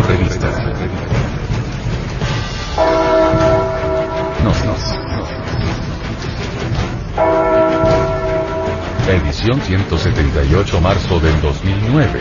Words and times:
Radio 0.00 0.16
Revista. 0.16 0.48
Nos, 4.44 4.64
nos, 4.64 4.94
Edición 9.08 9.60
178 9.60 10.80
marzo 10.80 11.20
del 11.20 11.40
2009. 11.42 12.20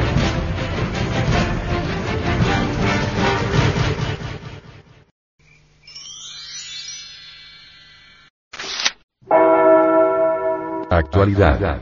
Actualidad. 10.89 11.79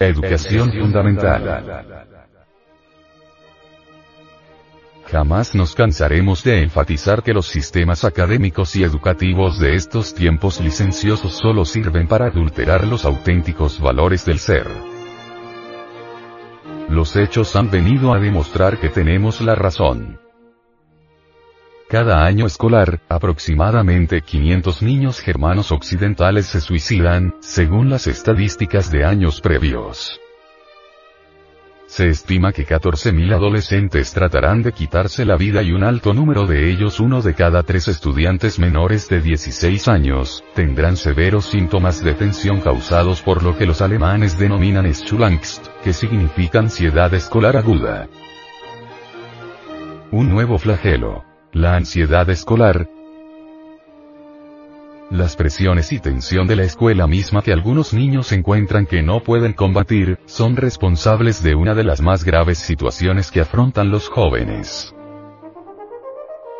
Educación 0.00 0.72
fundamental. 0.72 1.84
Jamás 5.10 5.54
nos 5.54 5.74
cansaremos 5.74 6.42
de 6.44 6.62
enfatizar 6.62 7.22
que 7.22 7.34
los 7.34 7.46
sistemas 7.46 8.04
académicos 8.04 8.76
y 8.76 8.84
educativos 8.84 9.58
de 9.58 9.74
estos 9.74 10.14
tiempos 10.14 10.60
licenciosos 10.60 11.32
solo 11.36 11.64
sirven 11.64 12.06
para 12.06 12.26
adulterar 12.28 12.86
los 12.86 13.04
auténticos 13.04 13.80
valores 13.80 14.24
del 14.24 14.38
ser. 14.38 14.68
Los 16.88 17.16
hechos 17.16 17.54
han 17.56 17.70
venido 17.70 18.14
a 18.14 18.20
demostrar 18.20 18.78
que 18.78 18.88
tenemos 18.88 19.40
la 19.40 19.54
razón. 19.54 20.19
Cada 21.90 22.24
año 22.24 22.46
escolar, 22.46 23.00
aproximadamente 23.08 24.22
500 24.22 24.80
niños 24.80 25.18
germanos 25.18 25.72
occidentales 25.72 26.46
se 26.46 26.60
suicidan, 26.60 27.34
según 27.40 27.90
las 27.90 28.06
estadísticas 28.06 28.92
de 28.92 29.04
años 29.04 29.40
previos. 29.40 30.20
Se 31.88 32.06
estima 32.08 32.52
que 32.52 32.64
14.000 32.64 33.34
adolescentes 33.34 34.12
tratarán 34.12 34.62
de 34.62 34.70
quitarse 34.70 35.24
la 35.24 35.34
vida 35.34 35.64
y 35.64 35.72
un 35.72 35.82
alto 35.82 36.14
número 36.14 36.46
de 36.46 36.70
ellos, 36.70 37.00
uno 37.00 37.22
de 37.22 37.34
cada 37.34 37.64
tres 37.64 37.88
estudiantes 37.88 38.60
menores 38.60 39.08
de 39.08 39.20
16 39.20 39.88
años, 39.88 40.44
tendrán 40.54 40.96
severos 40.96 41.46
síntomas 41.46 42.04
de 42.04 42.14
tensión 42.14 42.60
causados 42.60 43.20
por 43.20 43.42
lo 43.42 43.58
que 43.58 43.66
los 43.66 43.82
alemanes 43.82 44.38
denominan 44.38 44.86
Schulangst, 44.92 45.66
que 45.82 45.92
significa 45.92 46.60
ansiedad 46.60 47.12
escolar 47.14 47.56
aguda. 47.56 48.08
Un 50.12 50.30
nuevo 50.30 50.56
flagelo. 50.56 51.29
La 51.52 51.74
ansiedad 51.74 52.30
escolar, 52.30 52.88
las 55.10 55.34
presiones 55.34 55.92
y 55.92 55.98
tensión 55.98 56.46
de 56.46 56.54
la 56.54 56.62
escuela 56.62 57.08
misma 57.08 57.42
que 57.42 57.52
algunos 57.52 57.92
niños 57.92 58.30
encuentran 58.30 58.86
que 58.86 59.02
no 59.02 59.24
pueden 59.24 59.52
combatir, 59.52 60.20
son 60.26 60.54
responsables 60.54 61.42
de 61.42 61.56
una 61.56 61.74
de 61.74 61.82
las 61.82 62.00
más 62.00 62.22
graves 62.22 62.58
situaciones 62.58 63.32
que 63.32 63.40
afrontan 63.40 63.90
los 63.90 64.08
jóvenes. 64.08 64.94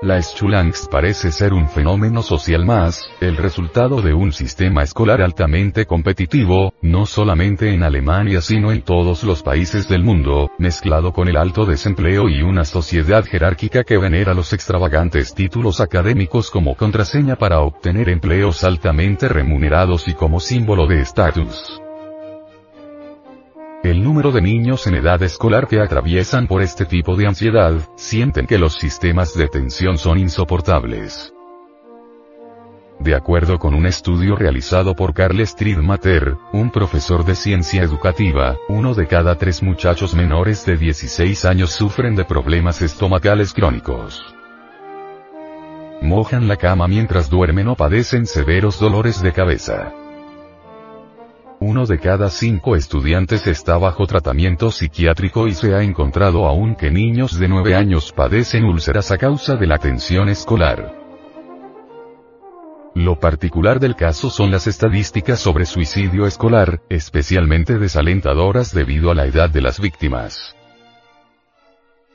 La 0.02 0.18
Schulangst 0.18 0.90
parece 0.90 1.30
ser 1.30 1.52
un 1.52 1.68
fenómeno 1.68 2.22
social 2.22 2.64
más, 2.64 3.10
el 3.20 3.36
resultado 3.36 4.00
de 4.00 4.14
un 4.14 4.32
sistema 4.32 4.82
escolar 4.82 5.20
altamente 5.20 5.84
competitivo, 5.84 6.72
no 6.80 7.04
solamente 7.04 7.74
en 7.74 7.82
Alemania 7.82 8.40
sino 8.40 8.72
en 8.72 8.80
todos 8.80 9.24
los 9.24 9.42
países 9.42 9.90
del 9.90 10.02
mundo, 10.02 10.52
mezclado 10.56 11.12
con 11.12 11.28
el 11.28 11.36
alto 11.36 11.66
desempleo 11.66 12.30
y 12.30 12.40
una 12.40 12.64
sociedad 12.64 13.26
jerárquica 13.26 13.84
que 13.84 13.98
venera 13.98 14.32
los 14.32 14.54
extravagantes 14.54 15.34
títulos 15.34 15.82
académicos 15.82 16.50
como 16.50 16.76
contraseña 16.76 17.36
para 17.36 17.60
obtener 17.60 18.08
empleos 18.08 18.64
altamente 18.64 19.28
remunerados 19.28 20.08
y 20.08 20.14
como 20.14 20.40
símbolo 20.40 20.86
de 20.86 21.02
estatus. 21.02 21.82
El 23.90 24.04
número 24.04 24.30
de 24.30 24.40
niños 24.40 24.86
en 24.86 24.94
edad 24.94 25.20
escolar 25.24 25.66
que 25.66 25.80
atraviesan 25.80 26.46
por 26.46 26.62
este 26.62 26.84
tipo 26.84 27.16
de 27.16 27.26
ansiedad, 27.26 27.74
sienten 27.96 28.46
que 28.46 28.56
los 28.56 28.74
sistemas 28.74 29.34
de 29.34 29.48
tensión 29.48 29.98
son 29.98 30.16
insoportables. 30.16 31.34
De 33.00 33.16
acuerdo 33.16 33.58
con 33.58 33.74
un 33.74 33.86
estudio 33.86 34.36
realizado 34.36 34.94
por 34.94 35.12
Carl 35.12 35.44
Striedmatter, 35.44 36.36
un 36.52 36.70
profesor 36.70 37.24
de 37.24 37.34
ciencia 37.34 37.82
educativa, 37.82 38.58
uno 38.68 38.94
de 38.94 39.08
cada 39.08 39.34
tres 39.34 39.60
muchachos 39.60 40.14
menores 40.14 40.64
de 40.64 40.76
16 40.76 41.44
años 41.44 41.70
sufren 41.70 42.14
de 42.14 42.24
problemas 42.24 42.82
estomacales 42.82 43.52
crónicos. 43.52 44.22
Mojan 46.00 46.46
la 46.46 46.54
cama 46.54 46.86
mientras 46.86 47.28
duermen 47.28 47.66
o 47.66 47.74
padecen 47.74 48.26
severos 48.26 48.78
dolores 48.78 49.20
de 49.20 49.32
cabeza. 49.32 49.92
Uno 51.62 51.84
de 51.84 51.98
cada 51.98 52.30
cinco 52.30 52.74
estudiantes 52.74 53.46
está 53.46 53.76
bajo 53.76 54.06
tratamiento 54.06 54.70
psiquiátrico 54.70 55.46
y 55.46 55.52
se 55.52 55.74
ha 55.74 55.82
encontrado 55.82 56.46
aún 56.46 56.74
que 56.74 56.90
niños 56.90 57.38
de 57.38 57.48
9 57.48 57.74
años 57.74 58.12
padecen 58.12 58.64
úlceras 58.64 59.10
a 59.10 59.18
causa 59.18 59.56
de 59.56 59.66
la 59.66 59.76
tensión 59.76 60.30
escolar. 60.30 60.94
Lo 62.94 63.20
particular 63.20 63.78
del 63.78 63.94
caso 63.94 64.30
son 64.30 64.50
las 64.50 64.66
estadísticas 64.66 65.38
sobre 65.38 65.66
suicidio 65.66 66.26
escolar, 66.26 66.80
especialmente 66.88 67.78
desalentadoras 67.78 68.72
debido 68.72 69.10
a 69.10 69.14
la 69.14 69.26
edad 69.26 69.50
de 69.50 69.60
las 69.60 69.80
víctimas. 69.80 70.56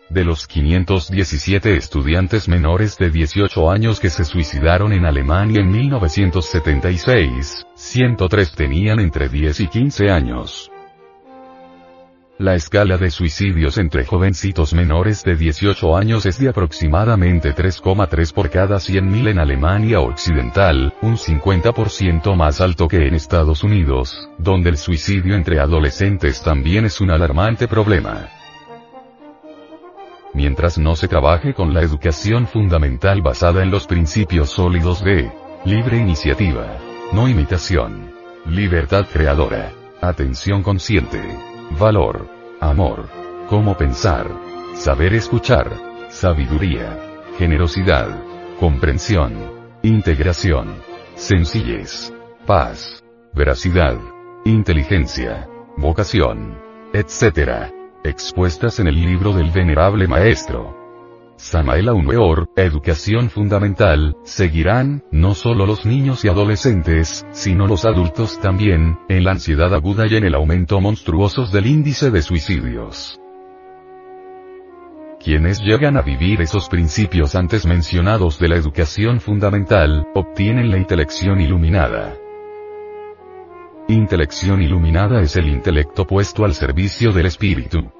De 0.09 0.23
los 0.23 0.45
517 0.45 1.77
estudiantes 1.77 2.47
menores 2.47 2.97
de 2.99 3.09
18 3.09 3.71
años 3.71 3.99
que 3.99 4.11
se 4.11 4.23
suicidaron 4.23 4.93
en 4.93 5.03
Alemania 5.05 5.61
en 5.61 5.71
1976, 5.71 7.65
103 7.73 8.51
tenían 8.51 8.99
entre 8.99 9.29
10 9.29 9.61
y 9.61 9.67
15 9.67 10.11
años. 10.11 10.71
La 12.37 12.53
escala 12.53 12.97
de 12.97 13.09
suicidios 13.09 13.79
entre 13.79 14.05
jovencitos 14.05 14.73
menores 14.73 15.23
de 15.23 15.37
18 15.37 15.97
años 15.97 16.25
es 16.27 16.37
de 16.37 16.49
aproximadamente 16.49 17.55
3,3 17.55 18.33
por 18.33 18.49
cada 18.51 18.75
100.000 18.75 19.29
en 19.29 19.39
Alemania 19.39 20.01
Occidental, 20.01 20.93
un 21.01 21.17
50% 21.17 22.35
más 22.35 22.61
alto 22.61 22.87
que 22.87 23.07
en 23.07 23.15
Estados 23.15 23.63
Unidos, 23.63 24.29
donde 24.37 24.69
el 24.69 24.77
suicidio 24.77 25.33
entre 25.33 25.59
adolescentes 25.59 26.43
también 26.43 26.85
es 26.85 27.01
un 27.01 27.09
alarmante 27.09 27.67
problema 27.67 28.29
mientras 30.35 30.77
no 30.77 30.95
se 30.97 31.07
trabaje 31.07 31.53
con 31.53 31.73
la 31.73 31.81
educación 31.81 32.45
fundamental 32.45 33.21
basada 33.21 33.63
en 33.63 33.71
los 33.71 33.87
principios 33.87 34.49
sólidos 34.49 35.01
de 35.01 35.31
libre 35.63 35.97
iniciativa, 35.97 36.77
no 37.13 37.29
imitación, 37.29 38.11
libertad 38.45 39.05
creadora, 39.11 39.71
atención 40.01 40.61
consciente, 40.61 41.21
valor, 41.79 42.27
amor, 42.59 43.07
cómo 43.49 43.77
pensar, 43.77 44.29
saber 44.73 45.13
escuchar, 45.13 45.71
sabiduría, 46.09 46.99
generosidad, 47.37 48.21
comprensión, 48.59 49.33
integración, 49.83 50.75
sencillez, 51.15 52.13
paz, 52.45 53.01
veracidad, 53.33 53.97
inteligencia, 54.43 55.47
vocación, 55.77 56.59
etc 56.93 57.84
expuestas 58.09 58.79
en 58.79 58.87
el 58.87 59.01
libro 59.01 59.33
del 59.33 59.51
venerable 59.51 60.07
maestro. 60.07 60.85
Samael 61.37 61.89
Aumeor, 61.89 62.49
Educación 62.55 63.29
Fundamental, 63.29 64.15
seguirán, 64.23 65.03
no 65.11 65.33
solo 65.33 65.65
los 65.65 65.85
niños 65.85 66.23
y 66.23 66.29
adolescentes, 66.29 67.25
sino 67.31 67.67
los 67.67 67.83
adultos 67.85 68.39
también, 68.39 68.97
en 69.09 69.23
la 69.25 69.31
ansiedad 69.31 69.73
aguda 69.73 70.05
y 70.07 70.15
en 70.15 70.23
el 70.23 70.35
aumento 70.35 70.79
monstruosos 70.79 71.51
del 71.51 71.67
índice 71.67 72.09
de 72.09 72.21
suicidios. 72.21 73.19
Quienes 75.21 75.59
llegan 75.59 75.97
a 75.97 76.01
vivir 76.01 76.41
esos 76.41 76.69
principios 76.69 77.35
antes 77.35 77.65
mencionados 77.65 78.39
de 78.39 78.47
la 78.47 78.55
educación 78.55 79.19
fundamental, 79.19 80.07
obtienen 80.13 80.69
la 80.71 80.77
intelección 80.77 81.41
iluminada. 81.41 82.15
Intelección 83.87 84.61
iluminada 84.61 85.21
es 85.21 85.35
el 85.35 85.47
intelecto 85.47 86.07
puesto 86.07 86.45
al 86.45 86.53
servicio 86.53 87.11
del 87.11 87.25
espíritu. 87.25 87.91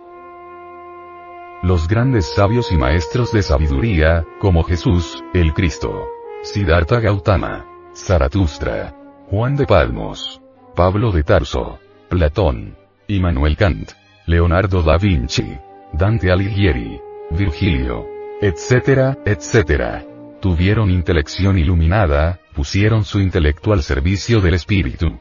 Los 1.63 1.87
grandes 1.87 2.27
sabios 2.33 2.71
y 2.71 2.77
maestros 2.77 3.31
de 3.31 3.41
sabiduría, 3.41 4.25
como 4.39 4.63
Jesús, 4.63 5.23
el 5.33 5.53
Cristo, 5.53 6.07
Siddhartha 6.43 6.99
Gautama, 6.99 7.65
Zaratustra, 7.95 8.95
Juan 9.29 9.55
de 9.55 9.65
Palmos, 9.65 10.41
Pablo 10.75 11.11
de 11.11 11.23
Tarso, 11.23 11.79
Platón, 12.09 12.75
Immanuel 13.07 13.57
Kant, 13.57 13.91
Leonardo 14.27 14.83
da 14.83 14.97
Vinci, 14.97 15.57
Dante 15.93 16.31
Alighieri, 16.31 16.99
Virgilio, 17.31 18.05
etcétera, 18.41 19.17
etcétera. 19.25 20.05
Tuvieron 20.41 20.91
intelección 20.91 21.57
iluminada, 21.57 22.39
pusieron 22.53 23.05
su 23.05 23.19
intelecto 23.19 23.73
al 23.73 23.81
servicio 23.81 24.41
del 24.41 24.53
espíritu. 24.53 25.19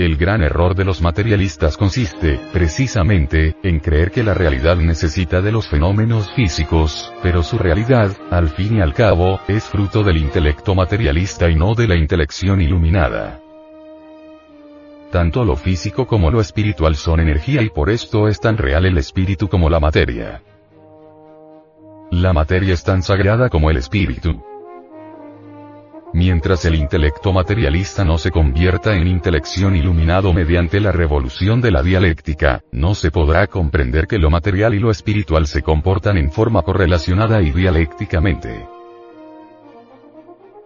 El 0.00 0.16
gran 0.16 0.40
error 0.42 0.74
de 0.74 0.86
los 0.86 1.02
materialistas 1.02 1.76
consiste, 1.76 2.40
precisamente, 2.54 3.54
en 3.62 3.80
creer 3.80 4.10
que 4.10 4.22
la 4.22 4.32
realidad 4.32 4.76
necesita 4.76 5.42
de 5.42 5.52
los 5.52 5.68
fenómenos 5.68 6.32
físicos, 6.32 7.12
pero 7.22 7.42
su 7.42 7.58
realidad, 7.58 8.16
al 8.30 8.48
fin 8.48 8.78
y 8.78 8.80
al 8.80 8.94
cabo, 8.94 9.40
es 9.46 9.64
fruto 9.64 10.02
del 10.02 10.16
intelecto 10.16 10.74
materialista 10.74 11.50
y 11.50 11.54
no 11.54 11.74
de 11.74 11.86
la 11.86 11.96
intelección 11.96 12.62
iluminada. 12.62 13.42
tanto 15.12 15.44
lo 15.44 15.54
físico 15.54 16.06
como 16.06 16.30
lo 16.30 16.40
espiritual 16.40 16.96
son 16.96 17.20
energía 17.20 17.60
y 17.60 17.68
por 17.68 17.90
esto 17.90 18.26
es 18.26 18.40
tan 18.40 18.56
real 18.56 18.86
el 18.86 18.96
espíritu 18.96 19.48
como 19.48 19.68
la 19.68 19.80
materia. 19.80 20.40
La 22.10 22.32
materia 22.32 22.72
es 22.72 22.82
tan 22.82 23.02
sagrada 23.02 23.50
como 23.50 23.68
el 23.70 23.76
espíritu. 23.76 24.42
Mientras 26.12 26.64
el 26.64 26.74
intelecto 26.74 27.32
materialista 27.32 28.04
no 28.04 28.18
se 28.18 28.32
convierta 28.32 28.96
en 28.96 29.06
intelección 29.06 29.76
iluminado 29.76 30.32
mediante 30.32 30.80
la 30.80 30.90
revolución 30.90 31.60
de 31.60 31.70
la 31.70 31.82
dialéctica, 31.82 32.62
no 32.72 32.96
se 32.96 33.12
podrá 33.12 33.46
comprender 33.46 34.08
que 34.08 34.18
lo 34.18 34.28
material 34.28 34.74
y 34.74 34.80
lo 34.80 34.90
espiritual 34.90 35.46
se 35.46 35.62
comportan 35.62 36.16
en 36.16 36.32
forma 36.32 36.62
correlacionada 36.62 37.40
y 37.42 37.52
dialécticamente. 37.52 38.66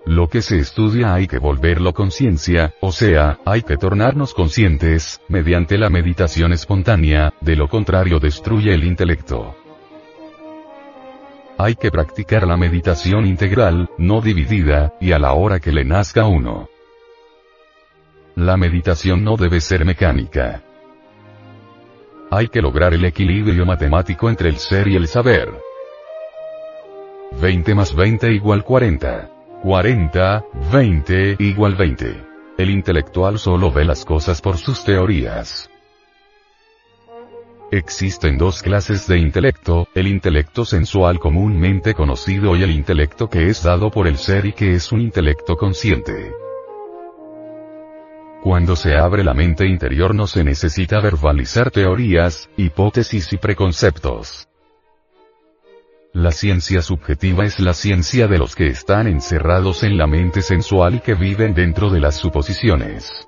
Lo 0.06 0.28
que 0.28 0.42
se 0.42 0.58
estudia 0.58 1.14
hay 1.14 1.26
que 1.26 1.38
volverlo 1.38 1.92
conciencia, 1.92 2.74
o 2.80 2.92
sea, 2.92 3.38
hay 3.44 3.62
que 3.62 3.76
tornarnos 3.76 4.34
conscientes, 4.34 5.20
mediante 5.28 5.78
la 5.78 5.90
meditación 5.90 6.52
espontánea, 6.52 7.32
de 7.40 7.56
lo 7.56 7.68
contrario 7.68 8.18
destruye 8.18 8.74
el 8.74 8.84
intelecto. 8.84 9.56
Hay 11.56 11.76
que 11.76 11.90
practicar 11.90 12.46
la 12.46 12.56
meditación 12.56 13.26
integral, 13.26 13.88
no 13.96 14.20
dividida, 14.20 14.94
y 15.00 15.12
a 15.12 15.18
la 15.18 15.34
hora 15.34 15.60
que 15.60 15.70
le 15.70 15.84
nazca 15.84 16.26
uno. 16.26 16.68
La 18.34 18.56
meditación 18.56 19.22
no 19.22 19.36
debe 19.36 19.60
ser 19.60 19.84
mecánica. 19.84 20.62
Hay 22.30 22.48
que 22.48 22.60
lograr 22.60 22.94
el 22.94 23.04
equilibrio 23.04 23.64
matemático 23.64 24.28
entre 24.28 24.48
el 24.48 24.58
ser 24.58 24.88
y 24.88 24.96
el 24.96 25.06
saber. 25.06 25.48
20 27.40 27.74
más 27.76 27.94
20 27.94 28.32
igual 28.32 28.64
40. 28.64 29.30
40, 29.62 30.44
20 30.72 31.36
igual 31.38 31.76
20. 31.76 32.26
El 32.58 32.70
intelectual 32.70 33.38
solo 33.38 33.70
ve 33.70 33.84
las 33.84 34.04
cosas 34.04 34.40
por 34.40 34.56
sus 34.56 34.84
teorías. 34.84 35.70
Existen 37.70 38.36
dos 38.36 38.62
clases 38.62 39.06
de 39.08 39.18
intelecto, 39.18 39.88
el 39.94 40.06
intelecto 40.06 40.64
sensual 40.64 41.18
comúnmente 41.18 41.94
conocido 41.94 42.54
y 42.56 42.62
el 42.62 42.70
intelecto 42.70 43.28
que 43.28 43.48
es 43.48 43.62
dado 43.62 43.90
por 43.90 44.06
el 44.06 44.18
ser 44.18 44.46
y 44.46 44.52
que 44.52 44.74
es 44.74 44.92
un 44.92 45.00
intelecto 45.00 45.56
consciente. 45.56 46.32
Cuando 48.42 48.76
se 48.76 48.94
abre 48.94 49.24
la 49.24 49.32
mente 49.32 49.66
interior 49.66 50.14
no 50.14 50.26
se 50.26 50.44
necesita 50.44 51.00
verbalizar 51.00 51.70
teorías, 51.70 52.50
hipótesis 52.58 53.32
y 53.32 53.38
preconceptos. 53.38 54.46
La 56.12 56.30
ciencia 56.30 56.82
subjetiva 56.82 57.44
es 57.44 57.58
la 57.58 57.72
ciencia 57.72 58.28
de 58.28 58.38
los 58.38 58.54
que 58.54 58.66
están 58.66 59.08
encerrados 59.08 59.82
en 59.82 59.96
la 59.96 60.06
mente 60.06 60.42
sensual 60.42 60.96
y 60.96 61.00
que 61.00 61.14
viven 61.14 61.54
dentro 61.54 61.90
de 61.90 62.00
las 62.00 62.16
suposiciones. 62.16 63.26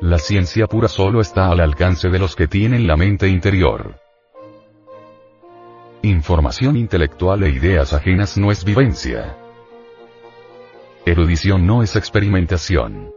La 0.00 0.18
ciencia 0.18 0.66
pura 0.66 0.88
solo 0.88 1.20
está 1.20 1.50
al 1.50 1.60
alcance 1.60 2.08
de 2.08 2.18
los 2.18 2.34
que 2.34 2.48
tienen 2.48 2.86
la 2.86 2.96
mente 2.96 3.28
interior. 3.28 3.96
Información 6.00 6.78
intelectual 6.78 7.42
e 7.42 7.50
ideas 7.50 7.92
ajenas 7.92 8.38
no 8.38 8.50
es 8.50 8.64
vivencia. 8.64 9.36
Erudición 11.04 11.66
no 11.66 11.82
es 11.82 11.96
experimentación. 11.96 13.12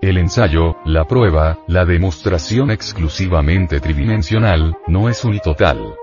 El 0.00 0.16
ensayo, 0.16 0.76
la 0.86 1.04
prueba, 1.04 1.58
la 1.66 1.84
demostración 1.84 2.70
exclusivamente 2.70 3.78
tridimensional, 3.80 4.78
no 4.86 5.10
es 5.10 5.22
unitotal. 5.22 5.96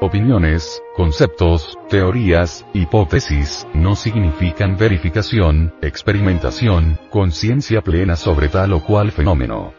Opiniones, 0.00 0.82
conceptos, 0.94 1.78
teorías, 1.88 2.66
hipótesis, 2.74 3.66
no 3.72 3.96
significan 3.96 4.76
verificación, 4.76 5.72
experimentación, 5.80 7.00
conciencia 7.08 7.80
plena 7.80 8.14
sobre 8.14 8.48
tal 8.48 8.74
o 8.74 8.84
cual 8.84 9.10
fenómeno. 9.10 9.72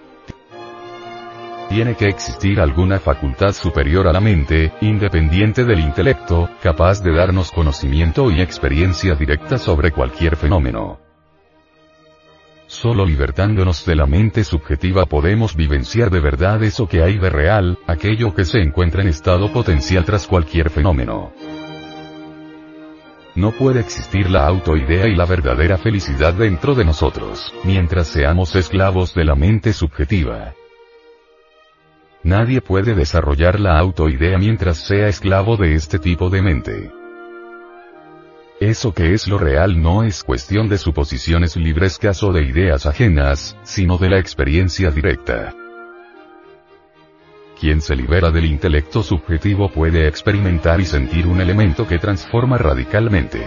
Tiene 1.70 1.94
que 1.94 2.08
existir 2.08 2.60
alguna 2.60 3.00
facultad 3.00 3.54
superior 3.54 4.08
a 4.08 4.14
la 4.14 4.20
mente, 4.20 4.74
independiente 4.82 5.66
del 5.66 5.82
intelecto, 5.82 6.50
capaz 6.64 7.04
de 7.04 7.14
darnos 7.14 7.52
conocimiento 7.52 8.32
y 8.32 8.42
experiencia 8.42 9.14
directa 9.14 9.60
sobre 9.60 9.92
cualquier 9.92 10.36
fenómeno. 10.36 11.07
Solo 12.68 13.06
libertándonos 13.06 13.86
de 13.86 13.96
la 13.96 14.06
mente 14.06 14.44
subjetiva 14.44 15.06
podemos 15.06 15.56
vivenciar 15.56 16.10
de 16.10 16.20
verdad 16.20 16.62
eso 16.64 16.86
que 16.88 17.02
hay 17.02 17.18
de 17.18 17.30
real, 17.30 17.80
aquello 17.88 18.36
que 18.36 18.44
se 18.44 18.60
encuentra 18.60 19.02
en 19.02 19.08
estado 19.08 19.52
potencial 19.54 20.04
tras 20.04 20.28
cualquier 20.28 20.70
fenómeno. 20.70 21.32
No 23.36 23.52
puede 23.52 23.80
existir 23.80 24.30
la 24.30 24.46
autoidea 24.48 25.08
y 25.08 25.16
la 25.16 25.26
verdadera 25.26 25.78
felicidad 25.78 26.34
dentro 26.34 26.76
de 26.76 26.84
nosotros, 26.84 27.54
mientras 27.64 28.08
seamos 28.08 28.54
esclavos 28.56 29.14
de 29.14 29.24
la 29.24 29.36
mente 29.36 29.72
subjetiva. 29.72 30.54
Nadie 32.24 32.60
puede 32.60 32.96
desarrollar 32.96 33.62
la 33.62 33.80
autoidea 33.80 34.38
mientras 34.38 34.86
sea 34.86 35.08
esclavo 35.08 35.56
de 35.56 35.76
este 35.76 36.00
tipo 36.00 36.30
de 36.30 36.42
mente. 36.42 36.92
Eso 38.60 38.92
que 38.92 39.14
es 39.14 39.28
lo 39.28 39.38
real 39.38 39.80
no 39.80 40.02
es 40.02 40.24
cuestión 40.24 40.68
de 40.68 40.80
suposiciones 40.80 41.56
librescas 41.56 42.24
o 42.24 42.34
de 42.34 42.42
ideas 42.42 42.88
ajenas, 42.88 43.56
sino 43.62 44.00
de 44.00 44.10
la 44.10 44.18
experiencia 44.18 44.90
directa. 44.90 45.54
Quien 47.60 47.82
se 47.82 47.96
libera 47.96 48.32
del 48.32 48.46
intelecto 48.46 49.04
subjetivo 49.04 49.70
puede 49.70 50.08
experimentar 50.08 50.82
y 50.82 50.86
sentir 50.86 51.28
un 51.28 51.40
elemento 51.40 51.88
que 51.88 52.00
transforma 52.00 52.58
radicalmente. 52.58 53.46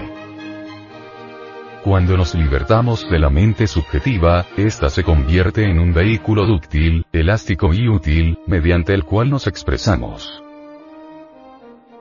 Cuando 1.82 2.16
nos 2.16 2.36
libertamos 2.36 3.10
de 3.10 3.18
la 3.18 3.30
mente 3.30 3.66
subjetiva, 3.66 4.46
ésta 4.56 4.90
se 4.90 5.02
convierte 5.02 5.64
en 5.64 5.80
un 5.80 5.92
vehículo 5.92 6.46
dúctil, 6.46 7.04
elástico 7.12 7.74
y 7.74 7.88
útil, 7.88 8.38
mediante 8.46 8.94
el 8.94 9.04
cual 9.04 9.30
nos 9.30 9.48
expresamos. 9.48 10.40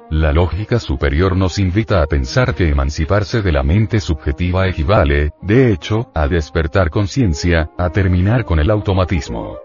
La 0.09 0.33
lógica 0.33 0.79
superior 0.79 1.37
nos 1.37 1.59
invita 1.59 2.01
a 2.01 2.07
pensar 2.07 2.55
que 2.55 2.67
emanciparse 2.67 3.43
de 3.43 3.51
la 3.51 3.61
mente 3.61 3.99
subjetiva 3.99 4.67
equivale, 4.67 5.33
de 5.43 5.71
hecho, 5.71 6.09
a 6.15 6.27
despertar 6.27 6.89
conciencia, 6.89 7.69
a 7.77 7.91
terminar 7.91 8.43
con 8.43 8.59
el 8.59 8.71
automatismo. 8.71 9.59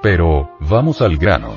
Pero, 0.00 0.56
vamos 0.60 1.02
al 1.02 1.18
grano. 1.18 1.56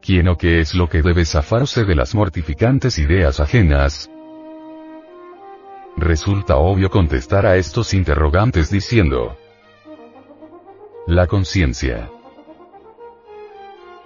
¿Quién 0.00 0.28
o 0.28 0.36
qué 0.38 0.60
es 0.60 0.74
lo 0.74 0.88
que 0.88 1.02
debe 1.02 1.26
zafarse 1.26 1.84
de 1.84 1.94
las 1.94 2.14
mortificantes 2.14 2.98
ideas 2.98 3.38
ajenas? 3.38 4.10
Resulta 5.98 6.56
obvio 6.56 6.88
contestar 6.88 7.44
a 7.44 7.56
estos 7.56 7.92
interrogantes 7.92 8.70
diciendo, 8.70 9.36
la 11.06 11.26
conciencia. 11.26 12.10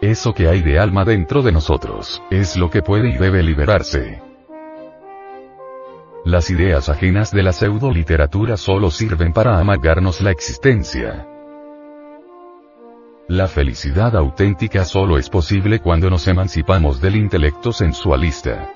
Eso 0.07 0.33
que 0.35 0.47
hay 0.47 0.63
de 0.63 0.79
alma 0.79 1.05
dentro 1.05 1.43
de 1.43 1.51
nosotros, 1.51 2.23
es 2.31 2.57
lo 2.57 2.71
que 2.71 2.81
puede 2.81 3.09
y 3.09 3.19
debe 3.19 3.43
liberarse. 3.43 4.23
Las 6.25 6.49
ideas 6.49 6.89
ajenas 6.89 7.33
de 7.33 7.43
la 7.43 7.53
pseudo 7.53 7.91
literatura 7.91 8.57
solo 8.57 8.93
sirven 8.93 9.33
para 9.33 9.59
amargarnos 9.59 10.21
la 10.21 10.31
existencia. 10.31 11.27
La 13.27 13.49
felicidad 13.49 14.15
auténtica 14.15 14.85
solo 14.85 15.19
es 15.19 15.29
posible 15.29 15.81
cuando 15.81 16.09
nos 16.09 16.29
emancipamos 16.29 17.01
del 17.01 17.17
intelecto 17.17 17.73
sensualista. 17.73 18.76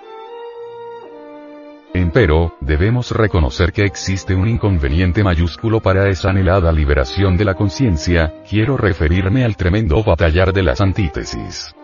Empero, 1.92 2.54
debemos 2.60 3.10
reconocer 3.10 3.72
que 3.72 3.82
existe 3.82 4.34
un 4.36 4.48
inconveniente 4.48 5.24
mayúsculo 5.24 5.80
para 5.80 6.08
esa 6.08 6.30
anhelada 6.30 6.70
liberación 6.70 7.36
de 7.36 7.44
la 7.44 7.54
conciencia, 7.54 8.32
quiero 8.48 8.76
referirme 8.76 9.44
al 9.44 9.56
tremendo 9.56 10.04
batallar 10.04 10.52
de 10.52 10.62
las 10.62 10.80
antítesis. 10.80 11.74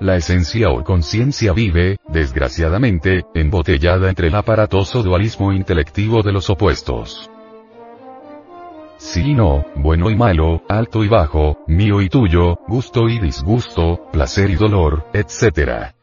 La 0.00 0.16
esencia 0.16 0.70
o 0.70 0.82
conciencia 0.82 1.52
vive, 1.52 1.98
desgraciadamente, 2.08 3.24
embotellada 3.34 4.08
entre 4.08 4.28
el 4.28 4.34
aparatoso 4.34 5.02
dualismo 5.02 5.52
intelectivo 5.52 6.22
de 6.22 6.32
los 6.32 6.48
opuestos. 6.48 7.30
Sí 8.96 9.34
no, 9.34 9.66
bueno 9.74 10.08
y 10.08 10.16
malo, 10.16 10.62
alto 10.68 11.04
y 11.04 11.08
bajo, 11.08 11.58
mío 11.66 12.00
y 12.00 12.08
tuyo, 12.08 12.60
gusto 12.66 13.08
y 13.08 13.18
disgusto, 13.18 14.08
placer 14.10 14.48
y 14.50 14.54
dolor, 14.54 15.04
etc. 15.12 15.97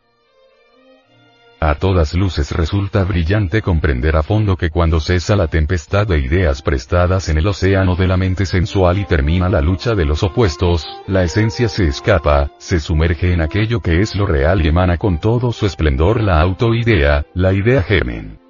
A 1.67 1.73
todas 1.73 2.13
luces 2.13 2.51
resulta 2.51 3.03
brillante 3.05 3.63
comprender 3.63 4.15
a 4.17 4.21
fondo 4.21 4.55
que 4.55 4.69
cuando 4.69 4.99
cesa 4.99 5.35
la 5.35 5.47
tempestad 5.47 6.05
de 6.05 6.19
ideas 6.19 6.61
prestadas 6.61 7.27
en 7.27 7.39
el 7.39 7.47
océano 7.47 7.95
de 7.95 8.07
la 8.07 8.17
mente 8.17 8.45
sensual 8.45 8.99
y 8.99 9.05
termina 9.05 9.49
la 9.49 9.61
lucha 9.61 9.95
de 9.95 10.05
los 10.05 10.21
opuestos, 10.21 10.85
la 11.07 11.23
esencia 11.23 11.67
se 11.67 11.87
escapa, 11.87 12.51
se 12.59 12.79
sumerge 12.79 13.33
en 13.33 13.41
aquello 13.41 13.79
que 13.79 14.01
es 14.01 14.13
lo 14.13 14.27
real 14.27 14.63
y 14.63 14.67
emana 14.67 14.97
con 14.97 15.19
todo 15.19 15.51
su 15.51 15.65
esplendor 15.65 16.21
la 16.21 16.39
autoidea, 16.39 17.25
la 17.33 17.51
idea 17.51 17.81
germen. 17.81 18.44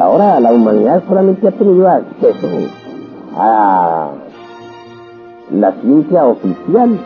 Ahora 0.00 0.40
la 0.40 0.52
humanidad 0.52 1.02
solamente 1.06 1.46
ha 1.46 1.52
tenido 1.52 1.88
acceso 1.88 2.46
a 3.36 4.10
la 5.52 5.72
ciencia 5.72 6.26
oficial. 6.26 6.98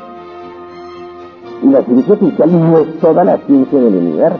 Y 1.62 1.66
la 1.68 1.82
ciencia 1.82 2.14
oficial 2.14 2.52
no 2.52 2.78
es 2.78 3.00
toda 3.00 3.24
la 3.24 3.38
ciencia 3.38 3.80
del 3.80 3.96
universo. 3.96 4.38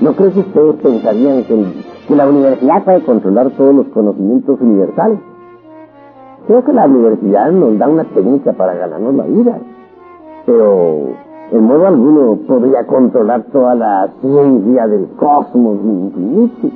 No 0.00 0.12
creo 0.12 0.32
que 0.32 0.40
ustedes 0.40 0.74
pensarían 0.82 1.44
que, 1.44 1.84
la 2.14 2.28
universidad 2.28 2.84
puede 2.84 3.02
controlar 3.02 3.50
todos 3.52 3.74
los 3.74 3.86
conocimientos 3.88 4.60
universales. 4.60 5.18
Creo 6.46 6.62
que 6.64 6.72
la 6.72 6.84
universidad 6.84 7.50
nos 7.50 7.78
da 7.78 7.88
una 7.88 8.04
técnica 8.04 8.52
para 8.52 8.74
ganarnos 8.74 9.14
la 9.14 9.24
vida. 9.24 9.58
Pero 10.44 11.14
en 11.50 11.64
modo 11.64 11.86
alguno 11.86 12.38
podría 12.46 12.86
controlar 12.86 13.44
toda 13.44 13.74
la 13.74 14.08
ciencia 14.20 14.86
del 14.86 15.06
cosmos 15.16 15.78
infinito. 15.82 16.68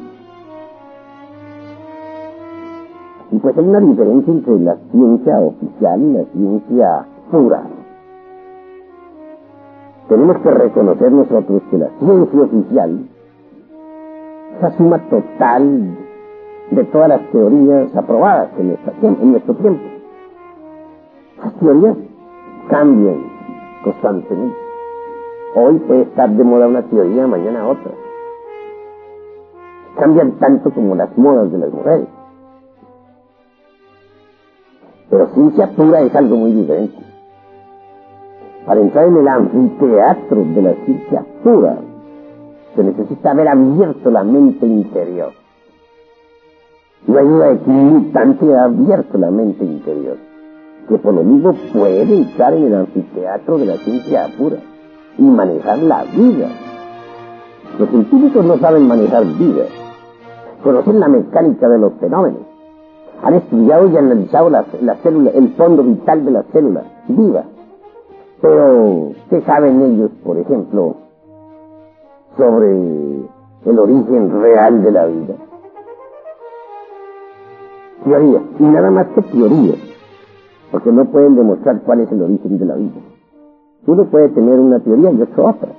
Y 3.31 3.39
pues 3.39 3.57
hay 3.59 3.65
una 3.65 3.81
diferencia 3.81 4.33
entre 4.33 4.59
la 4.61 4.77
ciencia 4.91 5.41
oficial 5.41 6.01
y 6.01 6.13
la 6.13 6.25
ciencia 6.25 7.07
pura. 7.31 7.63
Tenemos 10.09 10.39
que 10.39 10.51
reconocer 10.51 11.13
nosotros 11.13 11.63
que 11.71 11.79
la 11.79 11.91
ciencia 11.99 12.41
oficial 12.41 13.09
es 14.55 14.63
la 14.63 14.71
suma 14.73 14.99
total 15.11 15.97
de 16.71 16.85
todas 16.85 17.09
las 17.09 17.31
teorías 17.31 17.95
aprobadas 17.95 18.49
en, 18.59 18.77
en 19.03 19.31
nuestro 19.33 19.55
tiempo. 19.55 19.83
Las 21.43 21.55
teorías 21.55 21.97
cambian 22.71 23.23
constantemente. 23.85 24.57
Hoy 25.55 25.79
puede 25.81 26.03
estar 26.03 26.31
de 26.31 26.45
moda 26.45 26.67
una 26.67 26.83
teoría, 26.83 27.27
mañana 27.27 27.69
otra. 27.69 27.93
Cambian 29.99 30.33
tanto 30.39 30.71
como 30.71 30.95
las 30.95 31.17
modas 31.19 31.51
de 31.53 31.59
las 31.59 31.73
mujeres. 31.73 32.09
Pero 35.39 35.51
ciencia 35.51 35.77
pura 35.77 36.01
es 36.01 36.15
algo 36.17 36.37
muy 36.37 36.51
diferente. 36.51 36.99
Para 38.67 38.81
entrar 38.81 39.07
en 39.07 39.17
el 39.19 39.29
anfiteatro 39.29 40.45
de 40.45 40.63
la 40.63 40.75
ciencia 40.85 41.25
pura, 41.45 41.79
se 42.75 42.83
necesita 42.83 43.31
haber 43.31 43.47
abierto 43.47 44.11
la 44.11 44.25
mente 44.25 44.67
interior. 44.67 45.31
No 47.07 47.19
hay 47.19 47.27
duda 47.27 47.47
de 47.51 47.59
que 47.61 47.71
mutante 47.71 48.53
ha 48.53 48.65
abierto 48.65 49.17
la 49.17 49.31
mente 49.31 49.65
interior, 49.65 50.17
que 50.89 50.99
por 50.99 51.15
lo 51.15 51.23
mismo 51.23 51.55
puede 51.73 52.03
entrar 52.03 52.55
en 52.55 52.65
el 52.65 52.75
anfiteatro 52.75 53.59
de 53.59 53.67
la 53.67 53.77
ciencia 53.77 54.27
pura 54.37 54.57
y 55.19 55.23
manejar 55.23 55.79
la 55.79 56.03
vida. 56.03 56.49
Los 57.79 57.89
científicos 57.91 58.45
no 58.45 58.59
saben 58.59 58.89
manejar 58.89 59.25
vida, 59.25 59.67
conocen 60.65 60.99
la 60.99 61.07
mecánica 61.07 61.69
de 61.69 61.79
los 61.79 61.93
fenómenos, 62.01 62.58
han 63.23 63.35
estudiado 63.35 63.89
y 63.89 63.97
analizado 63.97 64.51
la, 64.51 64.65
célula, 65.03 65.31
el 65.31 65.49
fondo 65.55 65.83
vital 65.83 66.25
de 66.25 66.31
la 66.31 66.43
célula 66.45 66.85
viva. 67.09 67.45
Pero, 68.41 69.11
¿qué 69.31 69.41
saben 69.43 69.83
ellos, 69.83 70.11
por 70.25 70.39
ejemplo, 70.39 70.95
sobre 72.37 72.71
el 73.65 73.79
origen 73.79 74.41
real 74.41 74.83
de 74.83 74.93
la 74.93 75.07
vida? 75.07 75.35
Teoría, 78.05 78.43
y 78.61 78.63
nada 78.63 78.91
más 78.91 79.09
que 79.09 79.23
teoría, 79.23 79.75
porque 80.71 80.93
no 80.93 81.05
pueden 81.07 81.35
demostrar 81.35 81.83
cuál 81.83 82.01
es 82.01 82.13
el 82.13 82.23
origen 82.23 82.59
de 82.59 82.65
la 82.65 82.77
vida. 82.77 83.01
Uno 83.87 84.05
puede 84.05 84.29
tener 84.29 84.61
una 84.61 84.79
teoría 84.79 85.11
y 85.11 85.23
otro 85.23 85.49
otra, 85.49 85.71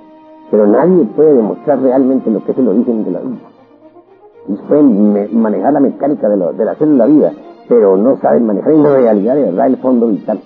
pero 0.50 0.66
nadie 0.66 1.04
puede 1.16 1.34
demostrar 1.34 1.80
realmente 1.80 2.30
lo 2.30 2.44
que 2.44 2.52
es 2.52 2.58
el 2.58 2.68
origen 2.68 3.04
de 3.04 3.10
la 3.10 3.20
vida 3.20 3.49
y 4.48 4.54
pueden 4.68 5.40
manejar 5.40 5.72
la 5.72 5.80
mecánica 5.80 6.28
de, 6.28 6.52
de 6.52 6.64
la 6.64 6.74
célula 6.74 7.06
vida, 7.06 7.32
pero 7.68 7.96
no 7.96 8.16
saben 8.20 8.46
manejar 8.46 8.72
en 8.72 8.84
realidad 8.84 9.34
de 9.34 9.44
verdad 9.44 9.66
el 9.66 9.76
fondo 9.76 10.08
vital. 10.08 10.40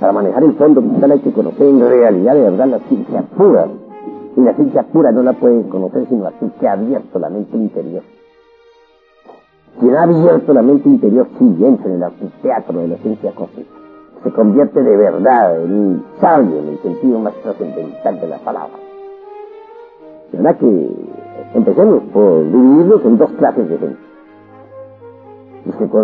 Para 0.00 0.12
manejar 0.12 0.42
el 0.42 0.54
fondo 0.54 0.80
vital 0.80 1.12
hay 1.12 1.20
que 1.20 1.32
conocer 1.32 1.66
en 1.66 1.80
realidad 1.80 2.34
de 2.34 2.40
verdad 2.42 2.66
la 2.66 2.78
ciencia 2.80 3.22
pura. 3.36 3.68
Y 4.36 4.40
la 4.40 4.54
ciencia 4.54 4.82
pura 4.82 5.12
no 5.12 5.22
la 5.22 5.32
puede 5.34 5.68
conocer 5.68 6.06
sino 6.08 6.26
así 6.26 6.50
que 6.58 6.68
ha 6.68 6.72
abierto 6.72 7.18
la 7.18 7.30
mente 7.30 7.56
interior. 7.56 8.02
Quien 9.78 9.94
ha 9.96 10.02
abierto 10.02 10.52
la 10.52 10.62
mente 10.62 10.88
interior 10.88 11.26
sí 11.38 11.64
entra 11.64 11.92
en 11.92 12.02
el 12.02 12.32
teatro 12.42 12.80
de 12.80 12.88
la 12.88 12.96
ciencia 12.96 13.32
cósmica. 13.32 13.70
Se 14.22 14.30
convierte 14.30 14.82
de 14.82 14.96
verdad 14.96 15.62
en 15.62 15.72
un 15.72 16.04
sabio 16.20 16.58
en 16.58 16.68
el 16.68 16.78
sentido 16.78 17.18
más 17.18 17.34
trascendental 17.42 18.20
de 18.20 18.28
la 18.28 18.38
palabra. 18.38 18.74
¿Verdad 20.36 20.58
que 20.58 21.04
Empecemos 21.54 22.02
por 22.12 22.44
dividirlos 22.50 23.04
en 23.04 23.16
dos 23.16 23.30
clases 23.38 23.68
de 23.68 23.78
gente. 23.78 23.98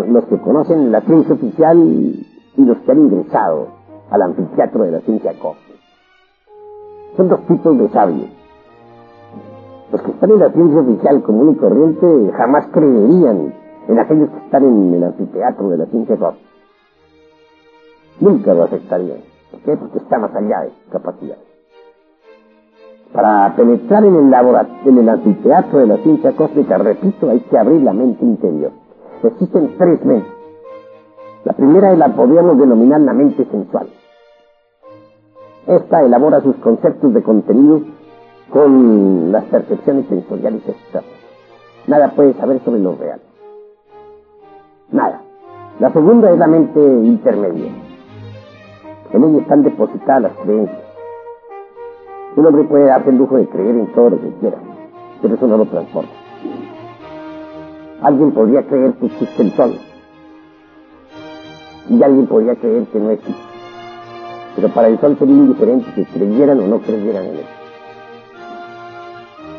Los 0.09 0.25
que, 0.25 0.37
conocen 0.39 0.91
la 0.93 1.01
ciencia 1.01 1.35
oficial 1.35 1.77
y 1.77 2.25
los 2.55 2.77
que 2.79 2.91
han 2.91 2.99
ingresado 2.99 3.67
al 4.09 4.21
anfiteatro 4.21 4.85
de 4.85 4.91
la 4.91 5.01
ciencia 5.01 5.33
cósmica. 5.33 5.79
Son 7.17 7.27
dos 7.27 7.45
tipos 7.47 7.77
de 7.77 7.89
sabios. 7.89 8.29
Los 9.91 10.01
que 10.01 10.11
están 10.11 10.31
en 10.31 10.39
la 10.39 10.51
ciencia 10.51 10.79
oficial 10.79 11.21
común 11.21 11.51
y 11.51 11.55
corriente 11.57 12.31
jamás 12.37 12.67
creerían 12.71 13.53
en 13.89 13.99
aquellos 13.99 14.29
que 14.29 14.37
están 14.37 14.63
en 14.63 14.93
el 14.93 15.03
anfiteatro 15.03 15.67
de 15.67 15.77
la 15.77 15.85
ciencia 15.87 16.15
cósmica. 16.15 16.49
Nunca 18.21 18.53
lo 18.53 18.63
aceptarían. 18.63 19.19
¿Por 19.51 19.59
qué? 19.61 19.75
Porque 19.75 19.97
está 19.97 20.17
más 20.17 20.33
allá 20.33 20.61
de 20.61 20.71
capacidades. 20.89 21.50
Para 23.13 23.53
penetrar 23.55 24.05
en 24.05 24.15
el, 24.15 24.33
en 24.85 24.97
el 24.97 25.09
anfiteatro 25.09 25.79
de 25.79 25.87
la 25.87 25.97
ciencia 25.97 26.31
cósmica, 26.31 26.77
repito, 26.77 27.29
hay 27.29 27.41
que 27.41 27.57
abrir 27.57 27.81
la 27.81 27.91
mente 27.91 28.23
interior. 28.23 28.71
Existen 29.21 29.75
tres 29.77 30.05
mentes. 30.05 30.31
La 31.43 31.53
primera 31.53 31.91
es 31.91 31.97
la 31.97 32.09
podríamos 32.09 32.57
denominar 32.57 33.01
la 33.01 33.13
mente 33.13 33.45
sensual. 33.45 33.87
Esta 35.67 36.03
elabora 36.03 36.41
sus 36.41 36.55
conceptos 36.57 37.13
de 37.13 37.21
contenido 37.21 37.81
con 38.49 39.31
las 39.31 39.43
percepciones 39.45 40.07
sensoriales 40.07 40.67
externas. 40.67 41.11
Nada 41.87 42.11
puede 42.15 42.33
saber 42.35 42.61
sobre 42.63 42.79
lo 42.79 42.95
real. 42.95 43.19
Nada. 44.91 45.21
La 45.79 45.91
segunda 45.91 46.31
es 46.31 46.37
la 46.37 46.47
mente 46.47 46.79
intermedia. 46.79 47.71
En 49.11 49.23
ella 49.23 49.41
están 49.41 49.63
depositadas 49.63 50.21
las 50.21 50.33
creencias 50.43 50.90
un 52.35 52.45
hombre 52.45 52.63
puede 52.63 52.85
darse 52.85 53.09
el 53.09 53.17
lujo 53.17 53.35
de 53.35 53.47
creer 53.47 53.75
en 53.75 53.87
todo 53.93 54.11
lo 54.11 54.21
que 54.21 54.31
quiera, 54.39 54.57
pero 55.21 55.35
eso 55.35 55.47
no 55.47 55.57
lo 55.57 55.65
transporta. 55.65 56.11
Alguien 58.01 58.31
podría 58.31 58.65
creer 58.65 58.93
que 58.93 59.07
existe 59.07 59.43
el 59.43 59.51
sol. 59.51 59.73
Y 61.89 62.01
alguien 62.01 62.27
podría 62.27 62.55
creer 62.55 62.87
que 62.87 62.99
no 62.99 63.09
existe. 63.11 63.41
Pero 64.55 64.69
para 64.69 64.87
el 64.87 64.99
sol 64.99 65.17
sería 65.19 65.35
indiferente 65.35 65.93
que 65.93 66.05
creyeran 66.05 66.59
o 66.61 66.67
no 66.67 66.79
creyeran 66.79 67.25
en 67.25 67.35
él. 67.35 67.45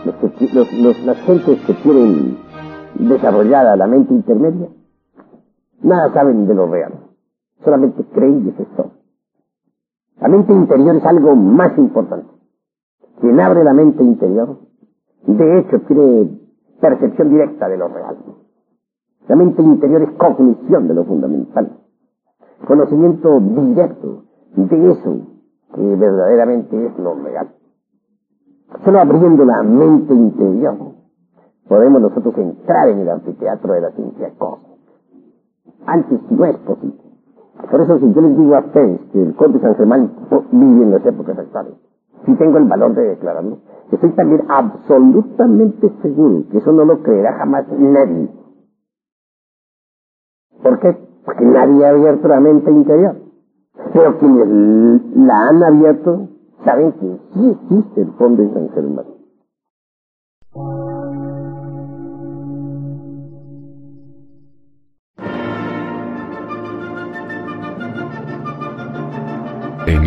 Los 0.04 1.04
las 1.04 1.20
gentes 1.20 1.60
que 1.66 1.74
tienen 1.74 2.38
desarrollada 2.94 3.76
la 3.76 3.86
mente 3.86 4.12
intermedia, 4.12 4.68
nada 5.82 6.12
saben 6.12 6.46
de 6.46 6.54
lo 6.54 6.66
real. 6.66 6.94
Solamente 7.62 8.02
creen 8.12 8.46
y 8.46 8.48
es 8.48 8.60
esto. 8.60 8.92
La 10.20 10.28
mente 10.28 10.52
interior 10.52 10.96
es 10.96 11.04
algo 11.04 11.36
más 11.36 11.76
importante 11.78 12.31
quien 13.22 13.38
abre 13.38 13.62
la 13.62 13.72
mente 13.72 14.02
interior, 14.02 14.58
de 15.28 15.58
hecho 15.60 15.78
tiene 15.86 16.40
percepción 16.80 17.30
directa 17.30 17.68
de 17.68 17.78
lo 17.78 17.86
real. 17.86 18.16
La 19.28 19.36
mente 19.36 19.62
interior 19.62 20.02
es 20.02 20.10
cognición 20.16 20.88
de 20.88 20.94
lo 20.94 21.04
fundamental, 21.04 21.78
conocimiento 22.66 23.38
directo 23.38 24.24
de 24.56 24.90
eso 24.90 25.20
que 25.72 25.82
verdaderamente 25.82 26.86
es 26.86 26.98
lo 26.98 27.14
real. 27.14 27.54
Solo 28.84 28.98
abriendo 28.98 29.44
la 29.44 29.62
mente 29.62 30.12
interior 30.12 30.76
podemos 31.68 32.02
nosotros 32.02 32.36
entrar 32.38 32.88
en 32.88 32.98
el 32.98 33.08
anfiteatro 33.08 33.72
de 33.72 33.80
la 33.82 33.92
ciencia 33.92 34.32
cósmica. 34.36 34.72
Antes 35.86 36.20
no 36.28 36.44
es 36.44 36.56
posible. 36.56 36.98
Por 37.70 37.80
eso 37.82 38.00
si 38.00 38.12
yo 38.12 38.20
les 38.20 38.36
digo 38.36 38.56
a 38.56 38.60
ustedes 38.60 39.00
que 39.12 39.22
el 39.22 39.36
Conde 39.36 39.60
San 39.60 39.76
Germán 39.76 40.10
vive 40.50 40.82
en 40.82 40.90
las 40.90 41.06
épocas 41.06 41.38
actuales, 41.38 41.74
si 42.24 42.34
tengo 42.36 42.58
el 42.58 42.64
valor 42.64 42.94
de 42.94 43.02
declararlo, 43.02 43.58
estoy 43.90 44.10
también 44.12 44.42
absolutamente 44.48 45.92
seguro 46.02 46.44
que 46.50 46.58
eso 46.58 46.72
no 46.72 46.84
lo 46.84 47.02
creerá 47.02 47.34
jamás 47.34 47.66
nadie. 47.68 48.30
¿Por 50.62 50.78
qué? 50.78 50.96
Porque 51.24 51.44
nadie 51.44 51.84
ha 51.84 51.90
abierto 51.90 52.28
la 52.28 52.40
mente 52.40 52.70
interior. 52.70 53.16
Pero 53.92 54.18
quienes 54.18 54.48
la 55.16 55.48
han 55.48 55.62
abierto 55.62 56.28
saben 56.64 56.92
que 56.92 57.18
sí 57.34 57.50
existe 57.50 58.02
el 58.02 58.12
fondo 58.12 58.42
de 58.42 58.52
San 58.52 58.68
Germán. 58.70 59.12